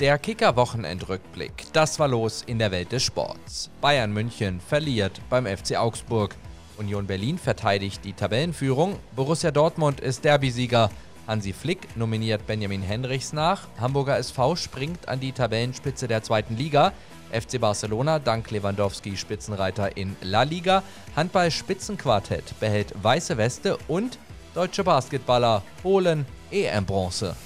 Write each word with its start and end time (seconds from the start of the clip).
Der 0.00 0.18
Kicker-Wochenendrückblick. 0.18 1.66
Das 1.74 1.98
war 1.98 2.08
los 2.08 2.42
in 2.46 2.58
der 2.58 2.70
Welt 2.70 2.90
des 2.90 3.02
Sports. 3.02 3.68
Bayern 3.82 4.10
München 4.10 4.58
verliert 4.58 5.20
beim 5.28 5.44
FC 5.44 5.76
Augsburg. 5.76 6.34
Union 6.78 7.06
Berlin 7.06 7.36
verteidigt 7.36 8.02
die 8.02 8.14
Tabellenführung. 8.14 8.98
Borussia 9.14 9.50
Dortmund 9.50 10.00
ist 10.00 10.24
Derbysieger. 10.24 10.90
Hansi 11.26 11.52
Flick 11.52 11.98
nominiert 11.98 12.46
Benjamin 12.46 12.80
Henrichs 12.80 13.34
nach. 13.34 13.68
Hamburger 13.78 14.16
SV 14.16 14.56
springt 14.56 15.06
an 15.06 15.20
die 15.20 15.32
Tabellenspitze 15.32 16.08
der 16.08 16.22
zweiten 16.22 16.56
Liga. 16.56 16.94
FC 17.30 17.60
Barcelona 17.60 18.18
dank 18.18 18.50
Lewandowski 18.50 19.18
Spitzenreiter 19.18 19.98
in 19.98 20.16
La 20.22 20.44
Liga. 20.44 20.82
Handball-Spitzenquartett 21.14 22.58
behält 22.58 22.94
weiße 23.02 23.36
Weste 23.36 23.76
und 23.86 24.18
deutsche 24.54 24.82
Basketballer 24.82 25.62
holen 25.84 26.24
EM-Bronze. 26.50 27.36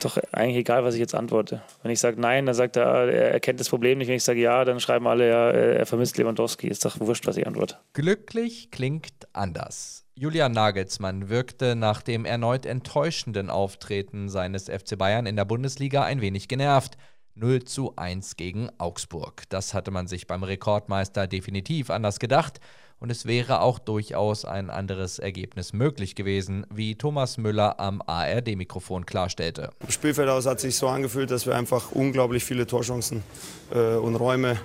Doch 0.00 0.18
eigentlich 0.32 0.58
egal, 0.58 0.84
was 0.84 0.94
ich 0.94 1.00
jetzt 1.00 1.14
antworte. 1.14 1.62
Wenn 1.82 1.90
ich 1.90 2.00
sage 2.00 2.20
nein, 2.20 2.46
dann 2.46 2.54
sagt 2.54 2.76
er, 2.76 3.08
er 3.08 3.40
kennt 3.40 3.60
das 3.60 3.68
Problem 3.68 3.98
nicht. 3.98 4.08
Wenn 4.08 4.16
ich 4.16 4.24
sage 4.24 4.40
ja, 4.40 4.64
dann 4.64 4.80
schreiben 4.80 5.06
alle, 5.06 5.28
ja, 5.28 5.50
er 5.50 5.86
vermisst 5.86 6.18
Lewandowski. 6.18 6.68
Ist 6.68 6.84
doch 6.84 7.00
wurscht, 7.00 7.26
was 7.26 7.36
ich 7.36 7.46
antworte. 7.46 7.76
Glücklich 7.92 8.70
klingt 8.70 9.28
anders. 9.32 10.04
Julian 10.14 10.52
Nagelsmann 10.52 11.28
wirkte 11.28 11.76
nach 11.76 12.02
dem 12.02 12.24
erneut 12.24 12.66
enttäuschenden 12.66 13.50
Auftreten 13.50 14.28
seines 14.28 14.64
FC 14.64 14.98
Bayern 14.98 15.26
in 15.26 15.36
der 15.36 15.44
Bundesliga 15.44 16.02
ein 16.02 16.20
wenig 16.20 16.48
genervt. 16.48 16.96
0 17.34 17.64
zu 17.64 17.94
1 17.94 18.34
gegen 18.36 18.68
Augsburg. 18.78 19.44
Das 19.48 19.72
hatte 19.72 19.92
man 19.92 20.08
sich 20.08 20.26
beim 20.26 20.42
Rekordmeister 20.42 21.28
definitiv 21.28 21.88
anders 21.88 22.18
gedacht 22.18 22.58
und 23.00 23.10
es 23.10 23.26
wäre 23.26 23.60
auch 23.60 23.78
durchaus 23.78 24.44
ein 24.44 24.70
anderes 24.70 25.18
Ergebnis 25.18 25.72
möglich 25.72 26.14
gewesen, 26.14 26.66
wie 26.72 26.96
Thomas 26.96 27.38
Müller 27.38 27.78
am 27.78 28.02
ARD-Mikrofon 28.04 29.06
klarstellte. 29.06 29.70
Im 29.80 29.90
Spielfeld 29.90 30.28
aus 30.28 30.46
hat 30.46 30.60
sich 30.60 30.76
so 30.76 30.88
angefühlt, 30.88 31.30
dass 31.30 31.46
wir 31.46 31.56
einfach 31.56 31.92
unglaublich 31.92 32.44
viele 32.44 32.66
Torchancen 32.66 33.22
äh, 33.72 33.96
und 33.96 34.16
Räume 34.16 34.58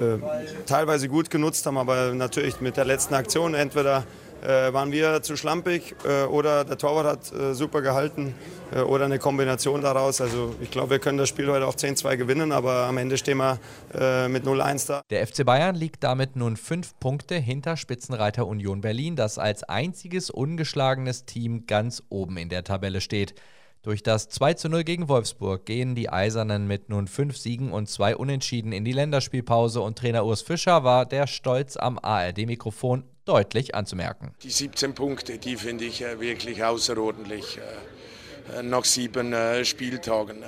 äh, 0.00 0.18
teilweise 0.66 1.08
gut 1.08 1.30
genutzt 1.30 1.66
haben, 1.66 1.78
aber 1.78 2.14
natürlich 2.14 2.60
mit 2.60 2.76
der 2.76 2.84
letzten 2.84 3.14
Aktion 3.14 3.54
entweder 3.54 4.04
äh, 4.42 4.72
waren 4.72 4.92
wir 4.92 5.22
zu 5.22 5.36
schlampig 5.36 5.94
äh, 6.04 6.24
oder 6.24 6.64
der 6.64 6.78
Torwart 6.78 7.06
hat 7.06 7.32
äh, 7.32 7.54
super 7.54 7.82
gehalten 7.82 8.34
äh, 8.74 8.80
oder 8.80 9.04
eine 9.04 9.18
Kombination 9.18 9.80
daraus. 9.80 10.20
Also 10.20 10.54
ich 10.60 10.70
glaube, 10.70 10.90
wir 10.90 10.98
können 10.98 11.18
das 11.18 11.28
Spiel 11.28 11.48
heute 11.48 11.66
auch 11.66 11.74
10-2 11.74 12.16
gewinnen, 12.16 12.52
aber 12.52 12.86
am 12.86 12.98
Ende 12.98 13.16
stehen 13.18 13.38
wir 13.38 13.58
äh, 13.94 14.28
mit 14.28 14.44
0-1 14.44 14.88
da. 14.88 15.02
Der 15.10 15.26
FC 15.26 15.44
Bayern 15.44 15.74
liegt 15.74 16.04
damit 16.04 16.36
nun 16.36 16.56
fünf 16.56 16.98
Punkte 16.98 17.36
hinter 17.36 17.76
Spitzenreiter 17.76 18.46
Union 18.46 18.80
Berlin, 18.80 19.16
das 19.16 19.38
als 19.38 19.62
einziges 19.64 20.30
ungeschlagenes 20.30 21.24
Team 21.24 21.66
ganz 21.66 22.02
oben 22.08 22.36
in 22.36 22.48
der 22.48 22.64
Tabelle 22.64 23.00
steht. 23.00 23.34
Durch 23.82 24.04
das 24.04 24.28
2 24.28 24.54
zu 24.54 24.68
0 24.68 24.84
gegen 24.84 25.08
Wolfsburg 25.08 25.66
gehen 25.66 25.96
die 25.96 26.08
Eisernen 26.08 26.68
mit 26.68 26.88
nun 26.88 27.08
fünf 27.08 27.36
Siegen 27.36 27.72
und 27.72 27.88
zwei 27.88 28.14
Unentschieden 28.14 28.70
in 28.70 28.84
die 28.84 28.92
Länderspielpause 28.92 29.80
und 29.80 29.98
Trainer 29.98 30.24
Urs 30.24 30.42
Fischer 30.42 30.84
war 30.84 31.04
der 31.04 31.26
Stolz 31.26 31.76
am 31.76 31.98
ARD-Mikrofon 31.98 33.02
deutlich 33.24 33.74
anzumerken. 33.74 34.34
Die 34.44 34.50
17 34.50 34.94
Punkte, 34.94 35.38
die 35.38 35.56
finde 35.56 35.84
ich 35.84 36.00
äh, 36.00 36.20
wirklich 36.20 36.62
außerordentlich 36.62 37.58
äh, 37.58 38.60
äh, 38.60 38.62
nach 38.62 38.84
sieben 38.84 39.34
Spieltagen. 39.64 40.44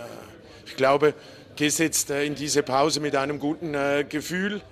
Ich 0.67 0.77
glaube, 0.77 1.15
gehst 1.57 1.81
jetzt 1.81 2.11
in 2.11 2.37
diese 2.37 2.63
Pause 2.63 3.01
mit 3.01 3.17
einem 3.17 3.41
guten 3.41 3.73
Gefühl. 4.09 4.63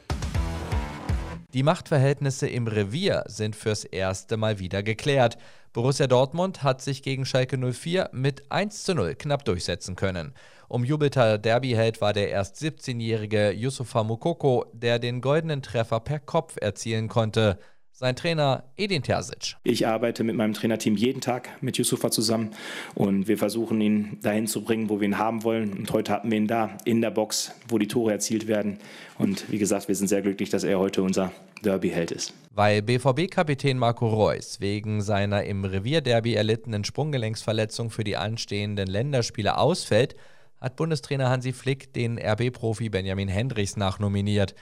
Die 1.55 1.63
Machtverhältnisse 1.63 2.49
im 2.49 2.67
Revier 2.67 3.25
sind 3.27 3.57
fürs 3.57 3.85
erste 3.85 4.39
Mal 4.39 4.59
wieder 4.59 4.83
geklärt. 4.83 5.37
Borussia 5.75 6.07
Dortmund 6.07 6.63
hat 6.63 6.81
sich 6.81 7.03
gegen 7.03 7.27
Schalke 7.27 7.59
04 7.59 8.09
mit 8.13 8.51
1 8.51 8.85
zu 8.85 8.95
0 8.95 9.15
knapp 9.17 9.45
durchsetzen 9.45 9.95
können. 9.95 10.33
Umjubelter 10.69 11.37
Derbyheld 11.37 12.01
war 12.01 12.15
der 12.15 12.31
erst 12.31 12.57
17-jährige 12.57 13.51
Yusufa 13.51 14.03
Mukoko, 14.03 14.65
der 14.73 14.99
den 14.99 15.21
goldenen 15.21 15.61
Treffer 15.61 16.01
per 16.01 16.21
Kopf 16.21 16.57
erzielen 16.59 17.09
konnte 17.09 17.59
sein 17.93 18.17
Trainer 18.17 18.65
Edin 18.77 19.03
Terzic. 19.03 19.57
Ich 19.65 19.87
arbeite 19.87 20.25
mit 20.25 20.35
meinem 20.35 20.55
Trainerteam 20.55 20.97
jeden 20.97 21.21
Tag 21.21 21.51
mit 21.61 21.77
Yusufa 21.77 22.11
zusammen 22.11 22.51
und 22.95 23.29
wir 23.29 23.39
versuchen 23.39 23.81
ihn 23.81 24.19
dahin 24.23 24.47
zu 24.47 24.63
bringen, 24.65 24.89
wo 24.89 25.01
wir 25.01 25.07
ihn 25.07 25.19
haben 25.19 25.45
wollen. 25.45 25.73
Und 25.75 25.93
heute 25.93 26.13
hatten 26.13 26.31
wir 26.31 26.39
ihn 26.39 26.49
da 26.49 26.77
in 26.85 27.01
der 27.01 27.11
Box, 27.11 27.53
wo 27.69 27.79
die 27.79 27.89
Tore 27.89 28.13
erzielt 28.13 28.49
werden. 28.49 28.79
Und 29.19 29.51
wie 29.51 29.59
gesagt, 29.59 29.89
wir 29.89 29.95
sind 29.95 30.09
sehr 30.09 30.23
glücklich, 30.23 30.51
dass 30.51 30.65
er 30.65 30.79
heute 30.79 31.03
unser 31.03 31.33
Derby-Held 31.63 32.11
ist. 32.11 32.35
Weil 32.51 32.83
BVB-Kapitän 32.83 33.79
Marco 33.79 34.09
Reus 34.09 34.61
wegen 34.61 35.01
seiner 35.01 35.45
im 35.45 35.65
Revierderby 35.65 36.35
erlittenen 36.35 36.85
Sprunggelenksverletzung 36.85 37.91
für 37.91 38.05
die 38.05 38.17
anstehenden 38.17 38.89
Länderspiele 38.89 39.57
ausfällt, 39.59 40.17
hat 40.61 40.77
Bundestrainer 40.77 41.29
Hansi 41.29 41.53
Flick 41.53 41.93
den 41.93 42.19
RB-Profi 42.19 42.89
Benjamin 42.89 43.29
Hendricks 43.29 43.77
nachnominiert. 43.77 44.55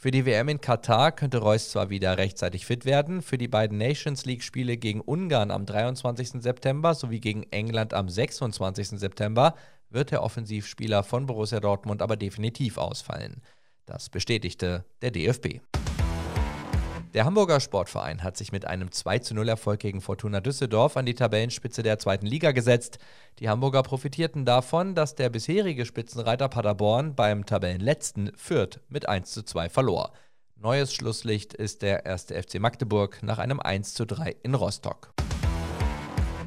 Für 0.00 0.12
die 0.12 0.24
WM 0.24 0.48
in 0.48 0.60
Katar 0.60 1.10
könnte 1.10 1.38
Reus 1.38 1.70
zwar 1.70 1.90
wieder 1.90 2.18
rechtzeitig 2.18 2.66
fit 2.66 2.84
werden, 2.84 3.20
für 3.20 3.36
die 3.36 3.48
beiden 3.48 3.78
Nations 3.78 4.26
League-Spiele 4.26 4.76
gegen 4.76 5.00
Ungarn 5.00 5.50
am 5.50 5.66
23. 5.66 6.40
September 6.40 6.94
sowie 6.94 7.18
gegen 7.18 7.42
England 7.50 7.94
am 7.94 8.08
26. 8.08 8.90
September 8.90 9.56
wird 9.90 10.12
der 10.12 10.22
Offensivspieler 10.22 11.02
von 11.02 11.26
Borussia 11.26 11.58
Dortmund 11.58 12.00
aber 12.00 12.16
definitiv 12.16 12.78
ausfallen. 12.78 13.42
Das 13.86 14.08
bestätigte 14.08 14.84
der 15.02 15.10
DFB. 15.10 15.58
Der 17.14 17.24
Hamburger 17.24 17.58
Sportverein 17.58 18.22
hat 18.22 18.36
sich 18.36 18.52
mit 18.52 18.66
einem 18.66 18.92
20 18.92 19.38
Erfolg 19.48 19.80
gegen 19.80 20.02
Fortuna 20.02 20.40
Düsseldorf 20.40 20.98
an 20.98 21.06
die 21.06 21.14
Tabellenspitze 21.14 21.82
der 21.82 21.98
zweiten 21.98 22.26
Liga 22.26 22.52
gesetzt. 22.52 22.98
Die 23.38 23.48
Hamburger 23.48 23.82
profitierten 23.82 24.44
davon, 24.44 24.94
dass 24.94 25.14
der 25.14 25.30
bisherige 25.30 25.86
Spitzenreiter 25.86 26.48
Paderborn 26.48 27.14
beim 27.14 27.46
Tabellenletzten 27.46 28.32
Fürth 28.36 28.80
mit 28.90 29.08
1:2 29.08 29.70
verlor. 29.70 30.12
Neues 30.56 30.92
Schlusslicht 30.92 31.54
ist 31.54 31.80
der 31.80 32.04
erste 32.04 32.34
FC 32.34 32.58
Magdeburg 32.58 33.22
nach 33.22 33.38
einem 33.38 33.58
1:3 33.58 34.36
in 34.42 34.54
Rostock. 34.54 35.14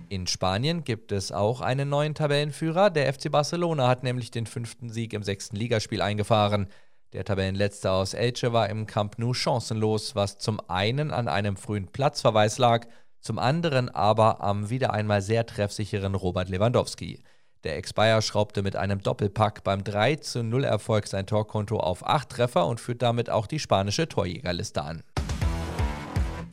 In 0.10 0.28
Spanien 0.28 0.84
gibt 0.84 1.12
es 1.12 1.32
auch 1.32 1.62
einen 1.62 1.90
neuen 1.90 2.14
Tabellenführer. 2.14 2.92
Der 2.92 3.12
FC 3.12 3.32
Barcelona 3.32 3.88
hat 3.88 4.04
nämlich 4.04 4.30
den 4.30 4.46
fünften 4.46 4.90
Sieg 4.90 5.14
im 5.14 5.24
sechsten 5.24 5.56
Ligaspiel 5.56 6.04
eingefahren. 6.04 6.68
Der 7.14 7.26
Tabellenletzte 7.26 7.92
aus 7.92 8.14
Elche 8.14 8.54
war 8.54 8.70
im 8.70 8.88
Camp 8.88 9.20
Nou 9.20 9.34
chancenlos, 9.34 10.16
was 10.16 10.38
zum 10.38 10.62
einen 10.70 11.12
an 11.12 11.28
einem 11.28 11.58
frühen 11.58 11.88
Platzverweis 11.88 12.58
lag, 12.58 12.88
zum 13.20 13.38
anderen 13.38 13.90
aber 13.90 14.42
am 14.42 14.70
wieder 14.70 14.94
einmal 14.94 15.22
sehr 15.22 15.46
treffsicheren 15.46 16.16
Robert 16.16 16.48
Lewandowski. 16.48 17.22
Der 17.66 17.76
Ex-Bayer 17.76 18.22
schraubte 18.22 18.64
mit 18.64 18.78
einem 18.78 19.04
Doppelpack 19.04 19.66
beim 19.66 19.84
3 19.84 20.16
zu 20.16 20.42
0 20.42 20.64
Erfolg 20.64 21.06
sein 21.06 21.28
Torkonto 21.28 21.78
auf 21.82 22.06
8 22.08 22.30
Treffer 22.30 22.66
und 22.66 22.80
führt 22.80 23.02
damit 23.02 23.30
auch 23.30 23.46
die 23.46 23.60
spanische 23.60 24.08
Torjägerliste 24.08 24.82
an. 24.82 25.04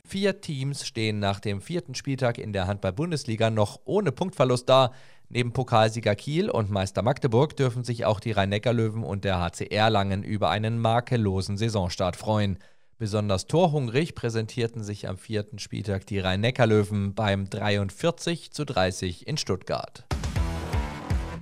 Vier 0.09 0.41
Teams 0.41 0.87
stehen 0.87 1.19
nach 1.19 1.39
dem 1.39 1.61
vierten 1.61 1.93
Spieltag 1.93 2.39
in 2.39 2.51
der 2.51 2.65
Handball-Bundesliga 2.65 3.51
noch 3.51 3.79
ohne 3.85 4.11
Punktverlust 4.11 4.67
da. 4.67 4.91
Neben 5.29 5.53
Pokalsieger 5.53 6.15
Kiel 6.15 6.49
und 6.49 6.71
Meister 6.71 7.03
Magdeburg 7.03 7.55
dürfen 7.55 7.83
sich 7.83 8.05
auch 8.05 8.19
die 8.19 8.31
Rhein-Neckar-Löwen 8.31 9.03
und 9.03 9.23
der 9.23 9.39
HC 9.39 9.67
Erlangen 9.67 10.23
über 10.23 10.49
einen 10.49 10.79
makellosen 10.79 11.57
Saisonstart 11.57 12.15
freuen. 12.15 12.57
Besonders 12.97 13.45
torhungrig 13.45 14.15
präsentierten 14.15 14.83
sich 14.83 15.07
am 15.07 15.19
vierten 15.19 15.59
Spieltag 15.59 16.07
die 16.07 16.17
Rhein-Neckar-Löwen 16.17 17.13
beim 17.13 17.47
43 17.47 18.51
zu 18.51 18.65
30 18.65 19.27
in 19.27 19.37
Stuttgart. 19.37 20.05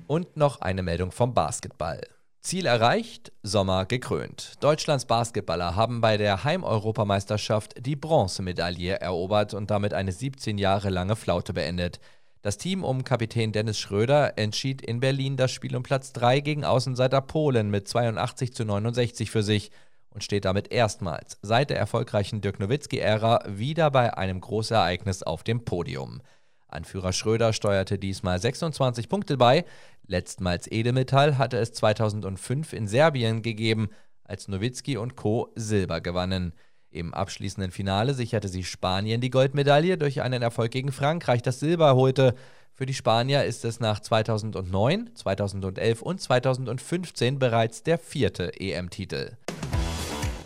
Und 0.08 0.36
noch 0.36 0.60
eine 0.60 0.84
Meldung 0.84 1.14
vom 1.14 1.34
Basketball. 1.34 2.02
Ziel 2.48 2.66
erreicht, 2.66 3.34
Sommer 3.44 3.86
gekrönt. 3.86 4.54
Deutschlands 4.62 5.04
Basketballer 5.04 5.76
haben 5.76 6.00
bei 6.00 6.16
der 6.16 6.46
Heimeuropameisterschaft 6.46 7.74
die 7.86 7.98
Bronzemedaille 7.98 9.02
erobert 9.02 9.54
und 9.54 9.70
damit 9.70 9.94
eine 9.94 10.14
17 10.14 10.58
Jahre 10.58 10.90
lange 10.90 11.18
Flaute 11.18 11.52
beendet. 11.52 12.00
Das 12.44 12.58
Team 12.58 12.86
um 12.86 13.04
Kapitän 13.04 13.52
Dennis 13.52 13.78
Schröder 13.78 14.38
entschied 14.38 14.82
in 14.82 15.02
Berlin 15.02 15.36
das 15.36 15.52
Spiel 15.52 15.76
um 15.76 15.84
Platz 15.84 16.14
3 16.14 16.40
gegen 16.40 16.64
Außenseiter 16.64 17.20
Polen 17.20 17.70
mit 17.70 17.90
82 17.90 18.54
zu 18.54 18.64
69 18.64 19.30
für 19.30 19.44
sich 19.44 19.70
und 20.12 20.24
steht 20.24 20.46
damit 20.46 20.72
erstmals 20.72 21.38
seit 21.42 21.70
der 21.70 21.80
erfolgreichen 21.80 22.40
Dirk 22.40 22.62
Nowitzki-Ära 22.62 23.44
wieder 23.50 23.92
bei 23.92 24.18
einem 24.18 24.40
Großereignis 24.40 25.22
auf 25.22 25.44
dem 25.44 25.66
Podium. 25.66 26.22
Anführer 26.68 27.14
Schröder 27.14 27.54
steuerte 27.54 27.98
diesmal 27.98 28.40
26 28.40 29.10
Punkte 29.10 29.38
bei. 29.38 29.66
Letztmals 30.06 30.70
Edelmetall 30.70 31.38
hatte 31.38 31.58
es 31.58 31.74
2005 31.74 32.74
in 32.74 32.88
Serbien 32.88 33.42
gegeben, 33.42 33.90
als 34.24 34.48
Nowitzki 34.48 34.98
und 34.98 35.16
Co. 35.16 35.52
Silber 35.56 36.02
gewannen. 36.02 36.54
Im 36.90 37.14
abschließenden 37.14 37.72
Finale 37.72 38.14
sicherte 38.14 38.48
sich 38.48 38.70
Spanien 38.70 39.22
die 39.22 39.30
Goldmedaille 39.30 39.98
durch 39.98 40.22
einen 40.22 40.42
Erfolg 40.42 40.72
gegen 40.72 40.92
Frankreich, 40.92 41.42
das 41.42 41.60
Silber 41.60 41.96
holte. 41.96 42.36
Für 42.74 42.86
die 42.86 42.94
Spanier 42.94 43.44
ist 43.44 43.66
es 43.66 43.80
nach 43.80 44.00
2009, 44.00 45.12
2011 45.16 46.02
und 46.02 46.22
2015 46.22 47.40
bereits 47.40 47.84
der 47.84 47.98
vierte 47.98 48.52
EM-Titel. 48.60 49.32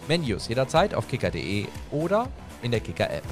Menus 0.08 0.48
jederzeit 0.48 0.94
auf 0.94 1.08
kicker.de 1.08 1.66
oder 1.92 2.30
in 2.62 2.72
der 2.72 2.80
Kicker-App. 2.80 3.24